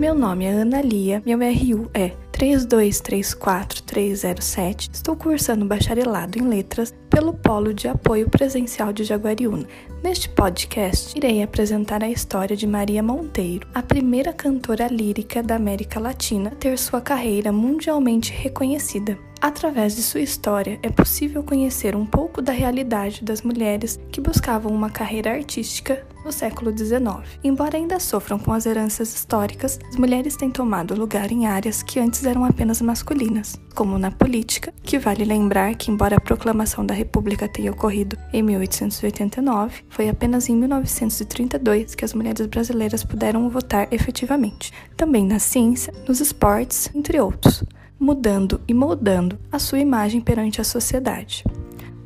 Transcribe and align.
Meu 0.00 0.14
nome 0.14 0.46
é 0.46 0.50
Ana 0.50 0.80
Lia, 0.80 1.22
meu 1.26 1.38
RU 1.38 1.90
é 1.92 2.12
3234307. 2.32 4.88
Estou 4.94 5.14
cursando 5.14 5.66
bacharelado 5.66 6.38
em 6.38 6.48
letras 6.48 6.94
pelo 7.10 7.34
Polo 7.34 7.74
de 7.74 7.88
Apoio 7.88 8.30
Presencial 8.30 8.92
de 8.92 9.02
Jaguariúna. 9.02 9.66
Neste 10.02 10.28
podcast, 10.28 11.18
irei 11.18 11.42
apresentar 11.42 12.02
a 12.02 12.08
história 12.08 12.56
de 12.56 12.66
Maria 12.66 13.02
Monteiro, 13.02 13.66
a 13.74 13.82
primeira 13.82 14.32
cantora 14.32 14.86
lírica 14.86 15.42
da 15.42 15.56
América 15.56 15.98
Latina 15.98 16.50
a 16.50 16.54
ter 16.54 16.78
sua 16.78 17.00
carreira 17.00 17.50
mundialmente 17.52 18.32
reconhecida. 18.32 19.18
Através 19.40 19.96
de 19.96 20.02
sua 20.02 20.20
história, 20.20 20.78
é 20.82 20.90
possível 20.90 21.42
conhecer 21.42 21.96
um 21.96 22.04
pouco 22.04 22.42
da 22.42 22.52
realidade 22.52 23.24
das 23.24 23.40
mulheres 23.40 23.98
que 24.12 24.20
buscavam 24.20 24.70
uma 24.70 24.90
carreira 24.90 25.32
artística 25.32 26.06
no 26.22 26.30
século 26.30 26.76
XIX. 26.76 27.38
Embora 27.42 27.78
ainda 27.78 27.98
sofram 27.98 28.38
com 28.38 28.52
as 28.52 28.66
heranças 28.66 29.14
históricas, 29.14 29.78
as 29.88 29.96
mulheres 29.96 30.36
têm 30.36 30.50
tomado 30.50 30.94
lugar 30.94 31.32
em 31.32 31.46
áreas 31.46 31.82
que 31.82 31.98
antes 31.98 32.24
eram 32.26 32.44
apenas 32.44 32.82
masculinas, 32.82 33.58
como 33.74 33.98
na 33.98 34.10
política, 34.10 34.74
que 34.82 34.98
vale 34.98 35.24
lembrar 35.24 35.74
que, 35.74 35.90
embora 35.90 36.16
a 36.16 36.20
proclamação 36.20 36.84
da 36.84 36.92
República 37.00 37.48
tenha 37.48 37.72
ocorrido 37.72 38.16
em 38.30 38.42
1889, 38.42 39.84
foi 39.88 40.08
apenas 40.10 40.50
em 40.50 40.56
1932 40.56 41.94
que 41.94 42.04
as 42.04 42.12
mulheres 42.12 42.46
brasileiras 42.46 43.02
puderam 43.02 43.48
votar 43.48 43.88
efetivamente. 43.90 44.70
Também 44.96 45.24
na 45.24 45.38
ciência, 45.38 45.94
nos 46.06 46.20
esportes, 46.20 46.90
entre 46.94 47.18
outros, 47.18 47.64
mudando 47.98 48.60
e 48.68 48.74
moldando 48.74 49.38
a 49.50 49.58
sua 49.58 49.78
imagem 49.78 50.20
perante 50.20 50.60
a 50.60 50.64
sociedade. 50.64 51.42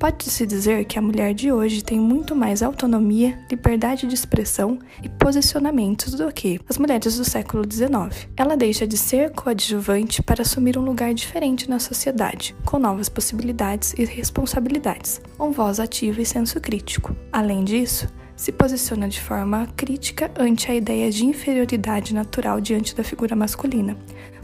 Pode-se 0.04 0.46
dizer 0.46 0.84
que 0.84 0.98
a 0.98 1.02
mulher 1.02 1.32
de 1.32 1.50
hoje 1.50 1.82
tem 1.82 1.98
muito 1.98 2.36
mais 2.36 2.62
autonomia, 2.62 3.38
liberdade 3.50 4.06
de 4.06 4.14
expressão 4.14 4.78
e 5.02 5.08
posicionamentos 5.08 6.12
do 6.12 6.30
que 6.30 6.60
as 6.68 6.76
mulheres 6.76 7.16
do 7.16 7.24
século 7.24 7.64
XIX. 7.64 8.28
Ela 8.36 8.54
deixa 8.54 8.86
de 8.86 8.98
ser 8.98 9.30
coadjuvante 9.30 10.22
para 10.22 10.42
assumir 10.42 10.76
um 10.76 10.84
lugar 10.84 11.14
diferente 11.14 11.70
na 11.70 11.78
sociedade, 11.78 12.54
com 12.66 12.78
novas 12.78 13.08
possibilidades 13.08 13.94
e 13.94 14.04
responsabilidades, 14.04 15.22
com 15.38 15.50
voz 15.50 15.80
ativa 15.80 16.20
e 16.20 16.26
senso 16.26 16.60
crítico. 16.60 17.16
Além 17.32 17.64
disso, 17.64 18.06
se 18.36 18.52
posiciona 18.52 19.08
de 19.08 19.22
forma 19.22 19.66
crítica 19.74 20.30
ante 20.38 20.70
a 20.70 20.74
ideia 20.74 21.10
de 21.10 21.24
inferioridade 21.24 22.12
natural 22.12 22.60
diante 22.60 22.94
da 22.94 23.02
figura 23.02 23.34
masculina, 23.34 23.96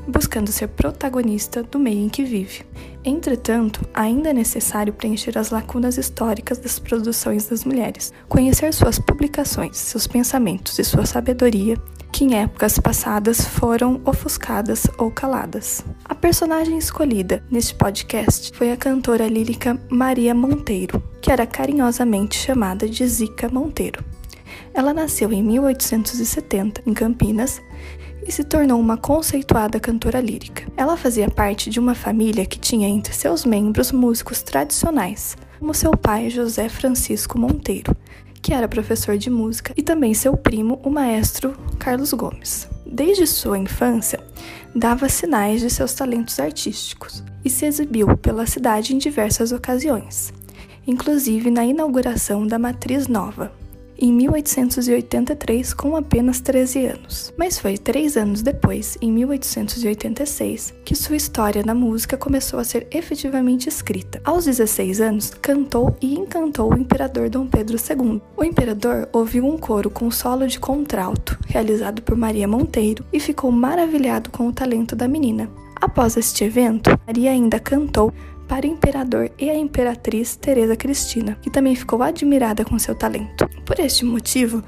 buscando 0.07 0.51
ser 0.51 0.69
protagonista 0.69 1.63
do 1.63 1.79
meio 1.79 2.01
em 2.01 2.09
que 2.09 2.25
vive. 2.25 2.65
Entretanto, 3.05 3.87
ainda 3.95 4.31
é 4.31 4.33
necessário 4.33 4.93
preencher 4.93 5.39
as 5.39 5.51
lacunas 5.51 5.97
históricas 5.97 6.59
das 6.59 6.79
produções 6.79 7.47
das 7.47 7.65
mulheres, 7.65 8.13
conhecer 8.29 8.75
suas 8.75 8.99
publicações, 8.99 9.77
seus 9.77 10.07
pensamentos 10.07 10.79
e 10.79 10.85
sua 10.85 11.07
sabedoria, 11.07 11.77
que 12.13 12.25
em 12.25 12.37
épocas 12.37 12.79
passadas 12.79 13.41
foram 13.41 14.01
ofuscadas 14.05 14.87
ou 14.99 15.11
caladas. 15.11 15.85
A 16.05 16.15
personagem 16.15 16.77
escolhida 16.77 17.43
neste 17.51 17.75
podcast 17.75 18.51
foi 18.57 18.73
a 18.73 18.77
cantora 18.77 19.29
lírica 19.29 19.81
Maria 19.89 20.35
Monteiro, 20.35 21.03
que 21.21 21.31
era 21.31 21.47
carinhosamente 21.47 22.37
chamada 22.37 22.89
de 22.89 23.07
Zica 23.07 23.49
Monteiro. 23.49 24.05
Ela 24.75 24.93
nasceu 24.93 25.33
em 25.33 25.43
1870 25.43 26.83
em 26.87 26.95
Campinas 26.95 27.61
e 28.27 28.33
se 28.33 28.45
tornou 28.45 28.79
uma 28.79 28.97
conceituada 28.97 29.81
cantora 29.81 30.21
lírica. 30.21 30.71
Ela 30.77 30.97
fazia 30.97 31.31
parte 31.31 31.71
de 31.71 31.79
uma 31.79 31.95
família 31.95 32.47
que 32.47 32.59
tinha 32.59 32.89
entre 32.89 33.15
seus 33.15 33.45
membros 33.45 33.93
músicos 33.93 34.43
tradicionais, 34.43 35.37
como 35.59 35.75
seu 35.75 35.93
pai 35.93 36.31
José 36.31 36.69
Francisco 36.69 37.39
Monteiro, 37.39 37.97
que 38.43 38.55
era 38.55 38.69
professor 38.69 39.19
de 39.19 39.29
música, 39.29 39.73
e 39.77 39.83
também 39.83 40.15
seu 40.15 40.37
primo, 40.37 40.81
o 40.83 40.91
maestro 40.91 41.55
Carlos 41.79 42.13
Gomes. 42.13 42.69
Desde 42.87 43.27
sua 43.27 43.59
infância, 43.59 44.19
dava 44.75 45.09
sinais 45.09 45.61
de 45.61 45.71
seus 45.71 45.93
talentos 45.93 46.41
artísticos 46.41 47.23
e 47.45 47.51
se 47.51 47.67
exibiu 47.67 48.17
pela 48.17 48.47
cidade 48.47 48.95
em 48.95 48.99
diversas 48.99 49.53
ocasiões, 49.53 50.33
inclusive 50.87 51.51
na 51.51 51.65
inauguração 51.65 52.47
da 52.47 52.59
Matriz 52.59 53.07
Nova, 53.07 53.53
em 54.01 54.13
1883 54.13 55.75
com 55.75 55.95
apenas 55.95 56.41
13 56.41 56.87
anos. 56.87 57.35
Mas 57.37 57.59
foi 57.59 57.77
três 57.77 58.17
anos 58.17 58.43
depois, 58.43 58.97
em 59.01 59.13
1886, 59.13 60.75
que 60.85 60.95
sua 60.95 61.17
história 61.17 61.63
na 61.65 61.75
música 61.75 62.17
começou 62.17 62.59
a 62.59 62.65
ser 62.65 62.87
efetivamente 62.91 63.69
escrita. 63.69 64.21
Aos 64.25 64.47
16 64.47 65.01
anos, 65.01 65.31
cantou 65.31 65.97
e 66.01 66.15
encantou 66.15 66.73
o 66.73 66.79
imperador 66.79 67.29
Dom 67.29 67.47
Pedro 67.47 67.77
II. 67.77 68.23
O 68.37 68.45
imperador 68.45 69.09
ouviu 69.13 69.47
um 69.47 69.59
coro 69.59 69.91
com 69.91 70.11
solo 70.11 70.47
de 70.47 70.59
contralto, 70.59 71.39
realizado 71.47 72.03
por 72.03 72.17
Maria 72.17 72.49
Monteiro, 72.49 73.05
e 73.13 73.21
ficou 73.21 73.53
maravilhado 73.53 74.31
com 74.31 74.49
o 74.49 74.53
talento 74.53 74.97
da 74.97 75.07
menina. 75.07 75.51
Após 75.81 76.15
este 76.19 76.45
evento, 76.45 76.91
Maria 77.07 77.31
ainda 77.31 77.59
cantou 77.59 78.13
para 78.51 78.67
o 78.67 78.69
imperador 78.69 79.31
e 79.39 79.49
a 79.49 79.57
imperatriz 79.57 80.35
Teresa 80.35 80.75
Cristina, 80.75 81.39
que 81.41 81.49
também 81.49 81.77
ficou 81.77 82.03
admirada 82.03 82.65
com 82.65 82.77
seu 82.81 82.97
talento. 82.97 83.49
Por 83.65 83.79
este 83.79 84.05
motivo, 84.05 84.61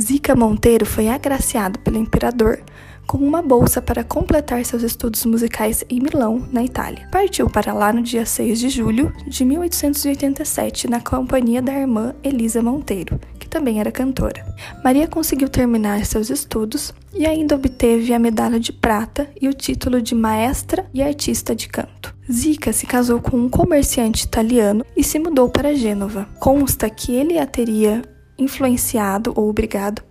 Zica 0.00 0.34
Monteiro 0.34 0.86
foi 0.86 1.08
agraciado 1.10 1.78
pelo 1.80 1.98
imperador 1.98 2.62
com 3.06 3.18
uma 3.18 3.42
bolsa 3.42 3.82
para 3.82 4.02
completar 4.02 4.64
seus 4.64 4.82
estudos 4.82 5.26
musicais 5.26 5.84
em 5.90 6.00
Milão, 6.00 6.48
na 6.50 6.64
Itália. 6.64 7.06
Partiu 7.12 7.50
para 7.50 7.74
lá 7.74 7.92
no 7.92 8.02
dia 8.02 8.24
6 8.24 8.58
de 8.58 8.70
julho 8.70 9.12
de 9.26 9.44
1887 9.44 10.88
na 10.88 11.00
companhia 11.00 11.60
da 11.60 11.74
irmã 11.74 12.14
Elisa 12.24 12.62
Monteiro, 12.62 13.20
também 13.56 13.80
era 13.80 13.90
cantora. 13.90 14.44
Maria 14.84 15.08
conseguiu 15.08 15.48
terminar 15.48 16.04
seus 16.04 16.28
estudos 16.28 16.92
e 17.14 17.24
ainda 17.24 17.54
obteve 17.54 18.12
a 18.12 18.18
medalha 18.18 18.60
de 18.60 18.70
prata 18.70 19.30
e 19.40 19.48
o 19.48 19.54
título 19.54 20.02
de 20.02 20.14
maestra 20.14 20.84
e 20.92 21.02
artista 21.02 21.56
de 21.56 21.66
canto. 21.66 22.14
Zica 22.30 22.70
se 22.70 22.86
casou 22.86 23.18
com 23.18 23.34
um 23.34 23.48
comerciante 23.48 24.26
italiano 24.26 24.84
e 24.94 25.02
se 25.02 25.18
mudou 25.18 25.48
para 25.48 25.74
Gênova. 25.74 26.28
Consta 26.38 26.90
que 26.90 27.14
ele 27.14 27.38
a 27.38 27.46
teria 27.46 28.02
influenciado 28.38 29.32
ou 29.34 29.48
obrigado 29.48 30.02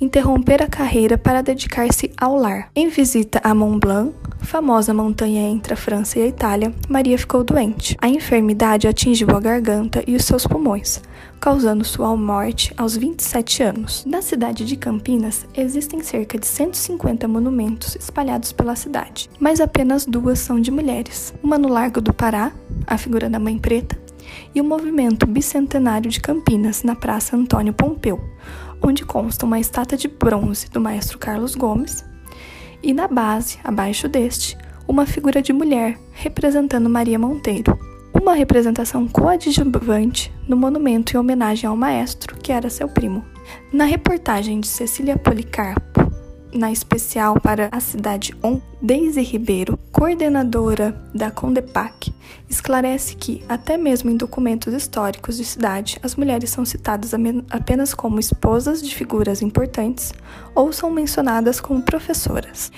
interromper 0.00 0.62
a 0.62 0.66
carreira 0.66 1.18
para 1.18 1.42
dedicar-se 1.42 2.10
ao 2.16 2.36
lar. 2.36 2.70
Em 2.74 2.88
visita 2.88 3.40
a 3.44 3.54
Mont 3.54 3.78
Blanc, 3.78 4.14
famosa 4.40 4.94
montanha 4.94 5.42
entre 5.42 5.74
a 5.74 5.76
França 5.76 6.18
e 6.18 6.22
a 6.22 6.26
Itália, 6.26 6.74
Maria 6.88 7.18
ficou 7.18 7.44
doente. 7.44 7.96
A 8.00 8.08
enfermidade 8.08 8.88
atingiu 8.88 9.30
a 9.30 9.40
garganta 9.40 10.02
e 10.06 10.16
os 10.16 10.24
seus 10.24 10.46
pulmões, 10.46 11.02
causando 11.38 11.84
sua 11.84 12.16
morte 12.16 12.72
aos 12.76 12.96
27 12.96 13.62
anos. 13.62 14.04
Na 14.06 14.22
cidade 14.22 14.64
de 14.64 14.76
Campinas, 14.76 15.46
existem 15.54 16.02
cerca 16.02 16.38
de 16.38 16.46
150 16.46 17.28
monumentos 17.28 17.94
espalhados 17.96 18.52
pela 18.52 18.74
cidade, 18.74 19.28
mas 19.38 19.60
apenas 19.60 20.06
duas 20.06 20.38
são 20.38 20.60
de 20.60 20.70
mulheres. 20.70 21.34
Uma 21.42 21.58
no 21.58 21.68
Largo 21.68 22.00
do 22.00 22.14
Pará, 22.14 22.52
a 22.86 22.96
figura 22.96 23.28
da 23.28 23.38
Mãe 23.38 23.58
Preta, 23.58 23.98
e 24.54 24.60
o 24.60 24.64
movimento 24.64 25.26
bicentenário 25.26 26.10
de 26.10 26.20
Campinas, 26.20 26.82
na 26.82 26.94
Praça 26.94 27.36
Antônio 27.36 27.72
Pompeu, 27.72 28.20
onde 28.82 29.04
consta 29.04 29.44
uma 29.44 29.60
estátua 29.60 29.98
de 29.98 30.08
bronze 30.08 30.68
do 30.70 30.80
maestro 30.80 31.18
Carlos 31.18 31.54
Gomes 31.54 32.04
e 32.82 32.94
na 32.94 33.06
base, 33.06 33.58
abaixo 33.62 34.08
deste, 34.08 34.56
uma 34.88 35.06
figura 35.06 35.42
de 35.42 35.52
mulher 35.52 35.98
representando 36.12 36.88
Maria 36.88 37.18
Monteiro, 37.18 37.78
uma 38.14 38.34
representação 38.34 39.06
coadjuvante 39.06 40.32
no 40.48 40.56
monumento 40.56 41.14
em 41.14 41.18
homenagem 41.18 41.68
ao 41.68 41.76
maestro, 41.76 42.36
que 42.36 42.52
era 42.52 42.70
seu 42.70 42.88
primo. 42.88 43.24
Na 43.72 43.84
reportagem 43.84 44.60
de 44.60 44.66
Cecília 44.66 45.16
Policarpo, 45.16 45.89
na 46.52 46.70
especial 46.70 47.40
para 47.40 47.68
a 47.72 47.80
cidade 47.80 48.34
ON, 48.42 48.60
Deise 48.80 49.22
Ribeiro, 49.22 49.78
coordenadora 49.92 51.00
da 51.14 51.30
Condepac, 51.30 52.12
esclarece 52.48 53.14
que, 53.16 53.42
até 53.48 53.76
mesmo 53.76 54.10
em 54.10 54.16
documentos 54.16 54.74
históricos 54.74 55.36
de 55.36 55.44
cidade, 55.44 55.98
as 56.02 56.16
mulheres 56.16 56.50
são 56.50 56.64
citadas 56.64 57.12
apenas 57.50 57.94
como 57.94 58.20
esposas 58.20 58.82
de 58.82 58.94
figuras 58.94 59.42
importantes 59.42 60.12
ou 60.54 60.72
são 60.72 60.90
mencionadas 60.90 61.60
como 61.60 61.82
professoras. 61.82 62.72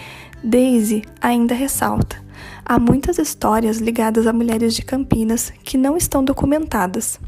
Daisy 0.44 1.02
ainda 1.20 1.54
ressalta: 1.54 2.21
há 2.64 2.78
muitas 2.78 3.18
histórias 3.18 3.78
ligadas 3.78 4.26
a 4.26 4.32
mulheres 4.32 4.74
de 4.74 4.82
Campinas 4.82 5.52
que 5.64 5.76
não 5.76 5.96
estão 5.96 6.24
documentadas, 6.24 7.18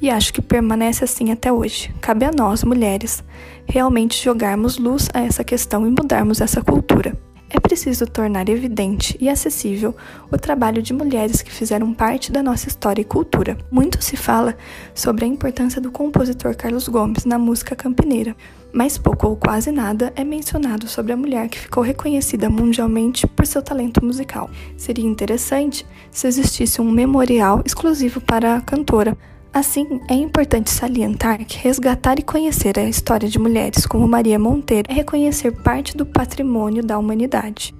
e 0.00 0.10
acho 0.10 0.32
que 0.32 0.42
permanece 0.42 1.04
assim 1.04 1.30
até 1.32 1.52
hoje. 1.52 1.94
Cabe 2.00 2.24
a 2.24 2.30
nós, 2.30 2.62
mulheres, 2.64 3.22
realmente 3.66 4.22
jogarmos 4.22 4.78
luz 4.78 5.08
a 5.14 5.20
essa 5.20 5.42
questão 5.42 5.86
e 5.86 5.90
mudarmos 5.90 6.40
essa 6.40 6.62
cultura. 6.62 7.16
É 7.56 7.60
preciso 7.60 8.04
tornar 8.04 8.48
evidente 8.48 9.16
e 9.20 9.28
acessível 9.28 9.94
o 10.28 10.36
trabalho 10.36 10.82
de 10.82 10.92
mulheres 10.92 11.40
que 11.40 11.52
fizeram 11.52 11.94
parte 11.94 12.32
da 12.32 12.42
nossa 12.42 12.66
história 12.66 13.00
e 13.00 13.04
cultura. 13.04 13.56
Muito 13.70 14.02
se 14.02 14.16
fala 14.16 14.56
sobre 14.92 15.24
a 15.24 15.28
importância 15.28 15.80
do 15.80 15.92
compositor 15.92 16.56
Carlos 16.56 16.88
Gomes 16.88 17.24
na 17.24 17.38
música 17.38 17.76
campineira, 17.76 18.36
mas 18.72 18.98
pouco 18.98 19.28
ou 19.28 19.36
quase 19.36 19.70
nada 19.70 20.12
é 20.16 20.24
mencionado 20.24 20.88
sobre 20.88 21.12
a 21.12 21.16
mulher 21.16 21.48
que 21.48 21.60
ficou 21.60 21.80
reconhecida 21.80 22.50
mundialmente 22.50 23.24
por 23.24 23.46
seu 23.46 23.62
talento 23.62 24.04
musical. 24.04 24.50
Seria 24.76 25.06
interessante 25.06 25.86
se 26.10 26.26
existisse 26.26 26.80
um 26.80 26.90
memorial 26.90 27.62
exclusivo 27.64 28.20
para 28.20 28.56
a 28.56 28.60
cantora, 28.60 29.16
Assim, 29.54 30.00
é 30.10 30.14
importante 30.14 30.68
salientar 30.68 31.46
que 31.46 31.56
resgatar 31.58 32.18
e 32.18 32.22
conhecer 32.22 32.76
a 32.76 32.82
história 32.82 33.28
de 33.28 33.38
mulheres 33.38 33.86
como 33.86 34.08
Maria 34.08 34.36
Monteiro 34.36 34.90
é 34.90 34.94
reconhecer 34.94 35.52
parte 35.62 35.96
do 35.96 36.04
patrimônio 36.04 36.84
da 36.84 36.98
humanidade. 36.98 37.72